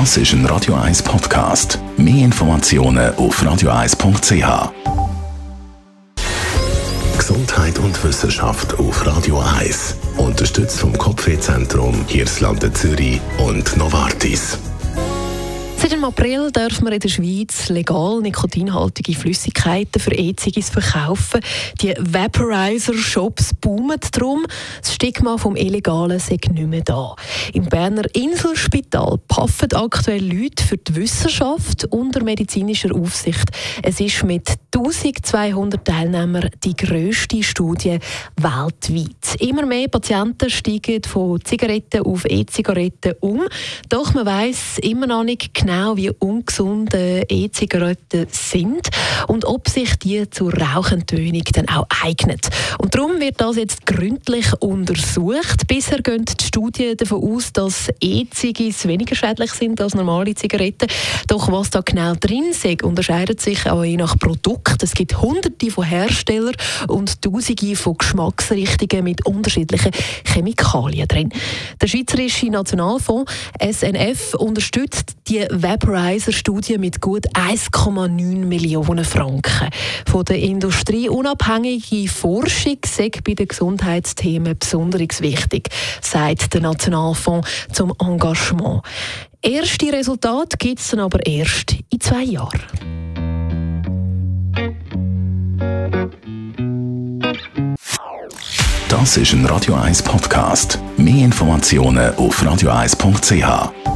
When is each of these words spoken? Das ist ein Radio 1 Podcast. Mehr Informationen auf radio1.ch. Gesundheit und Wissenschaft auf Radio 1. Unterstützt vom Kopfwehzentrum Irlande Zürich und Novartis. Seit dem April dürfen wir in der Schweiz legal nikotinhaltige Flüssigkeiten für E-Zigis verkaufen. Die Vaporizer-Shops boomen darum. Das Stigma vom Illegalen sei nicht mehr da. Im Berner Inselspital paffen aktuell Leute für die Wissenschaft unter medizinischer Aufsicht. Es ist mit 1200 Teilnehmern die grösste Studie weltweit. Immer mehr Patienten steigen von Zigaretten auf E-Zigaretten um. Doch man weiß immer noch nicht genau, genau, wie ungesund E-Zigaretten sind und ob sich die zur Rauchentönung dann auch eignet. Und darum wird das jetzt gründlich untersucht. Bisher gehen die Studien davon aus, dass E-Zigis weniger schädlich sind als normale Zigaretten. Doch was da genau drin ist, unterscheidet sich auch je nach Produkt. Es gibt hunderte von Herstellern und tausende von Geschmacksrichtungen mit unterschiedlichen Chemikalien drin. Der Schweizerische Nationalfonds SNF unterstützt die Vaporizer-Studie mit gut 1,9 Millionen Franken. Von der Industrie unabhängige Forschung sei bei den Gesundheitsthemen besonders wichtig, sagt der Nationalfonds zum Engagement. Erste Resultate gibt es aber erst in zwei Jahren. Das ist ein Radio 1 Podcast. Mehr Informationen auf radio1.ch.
Das 0.00 0.16
ist 0.16 0.32
ein 0.32 0.44
Radio 0.46 0.74
1 0.74 1.04
Podcast. 1.04 1.78
Mehr 1.96 2.24
Informationen 2.24 3.14
auf 3.14 3.40
radio1.ch. 3.40 4.72
Gesundheit 7.16 7.78
und 7.78 8.02
Wissenschaft 8.02 8.76
auf 8.80 9.06
Radio 9.06 9.40
1. 9.56 9.94
Unterstützt 10.16 10.80
vom 10.80 10.98
Kopfwehzentrum 10.98 12.04
Irlande 12.08 12.72
Zürich 12.72 13.20
und 13.38 13.76
Novartis. 13.76 14.58
Seit 15.84 15.92
dem 15.92 16.04
April 16.04 16.50
dürfen 16.50 16.86
wir 16.86 16.92
in 16.94 17.00
der 17.00 17.10
Schweiz 17.10 17.68
legal 17.68 18.22
nikotinhaltige 18.22 19.12
Flüssigkeiten 19.12 20.00
für 20.00 20.14
E-Zigis 20.14 20.70
verkaufen. 20.70 21.42
Die 21.82 21.94
Vaporizer-Shops 21.98 23.52
boomen 23.60 23.98
darum. 24.12 24.46
Das 24.80 24.94
Stigma 24.94 25.36
vom 25.36 25.56
Illegalen 25.56 26.18
sei 26.18 26.38
nicht 26.52 26.68
mehr 26.68 26.80
da. 26.80 27.14
Im 27.52 27.66
Berner 27.66 28.04
Inselspital 28.14 29.18
paffen 29.28 29.74
aktuell 29.74 30.24
Leute 30.24 30.64
für 30.64 30.78
die 30.78 30.96
Wissenschaft 30.96 31.84
unter 31.90 32.24
medizinischer 32.24 32.94
Aufsicht. 32.94 33.50
Es 33.82 34.00
ist 34.00 34.24
mit 34.24 34.54
1200 34.74 35.84
Teilnehmern 35.84 36.48
die 36.64 36.74
grösste 36.74 37.42
Studie 37.42 37.98
weltweit. 38.40 39.38
Immer 39.38 39.66
mehr 39.66 39.88
Patienten 39.88 40.48
steigen 40.48 41.02
von 41.02 41.44
Zigaretten 41.44 42.06
auf 42.06 42.24
E-Zigaretten 42.24 43.16
um. 43.20 43.42
Doch 43.90 44.14
man 44.14 44.24
weiß 44.24 44.78
immer 44.78 45.06
noch 45.06 45.24
nicht 45.24 45.52
genau, 45.52 45.73
genau, 45.74 45.96
wie 45.96 46.10
ungesund 46.10 46.94
E-Zigaretten 46.94 48.26
sind 48.30 48.88
und 49.28 49.44
ob 49.44 49.68
sich 49.68 49.96
die 49.96 50.28
zur 50.30 50.52
Rauchentönung 50.54 51.42
dann 51.52 51.68
auch 51.68 51.86
eignet. 52.02 52.48
Und 52.78 52.94
darum 52.94 53.20
wird 53.20 53.40
das 53.40 53.56
jetzt 53.56 53.86
gründlich 53.86 54.46
untersucht. 54.60 55.66
Bisher 55.66 56.00
gehen 56.00 56.24
die 56.24 56.44
Studien 56.44 56.96
davon 56.96 57.22
aus, 57.22 57.52
dass 57.52 57.88
E-Zigis 58.00 58.86
weniger 58.86 59.16
schädlich 59.16 59.52
sind 59.52 59.80
als 59.80 59.94
normale 59.94 60.34
Zigaretten. 60.34 60.88
Doch 61.26 61.50
was 61.50 61.70
da 61.70 61.80
genau 61.80 62.14
drin 62.14 62.44
ist, 62.50 62.64
unterscheidet 62.82 63.40
sich 63.40 63.68
auch 63.68 63.84
je 63.84 63.96
nach 63.96 64.18
Produkt. 64.18 64.82
Es 64.82 64.92
gibt 64.94 65.20
hunderte 65.20 65.70
von 65.70 65.84
Herstellern 65.84 66.54
und 66.88 67.20
tausende 67.20 67.76
von 67.76 67.98
Geschmacksrichtungen 67.98 69.04
mit 69.04 69.26
unterschiedlichen 69.26 69.90
Chemikalien 70.24 71.08
drin. 71.08 71.30
Der 71.80 71.86
Schweizerische 71.86 72.46
Nationalfonds 72.46 73.32
SNF 73.60 74.34
unterstützt 74.34 75.16
die 75.28 75.46
Vaporizer-Studie 75.64 76.76
mit 76.76 77.00
gut 77.00 77.26
1,9 77.34 78.44
Millionen 78.44 79.04
Franken. 79.04 79.70
Von 80.06 80.24
der 80.26 80.38
Industrie 80.38 81.08
unabhängige 81.08 82.06
Forschung 82.06 82.76
sei 82.84 83.10
bei 83.24 83.32
den 83.32 83.48
Gesundheitsthemen 83.48 84.58
besonders 84.58 85.22
wichtig, 85.22 85.70
sagt 86.02 86.52
der 86.52 86.60
Nationalfonds 86.60 87.48
zum 87.72 87.94
Engagement. 87.98 88.82
Erste 89.40 89.90
Resultate 89.90 90.58
gibt 90.58 90.80
es 90.80 90.92
aber 90.92 91.24
erst 91.24 91.76
in 91.90 92.00
zwei 92.00 92.24
Jahren. 92.24 92.60
Das 98.90 99.16
ist 99.16 99.32
ein 99.32 99.46
Radio 99.46 99.74
1 99.74 100.02
Podcast. 100.02 100.78
Mehr 100.98 101.24
Informationen 101.24 102.14
auf 102.16 102.42
radio1.ch. 102.42 103.93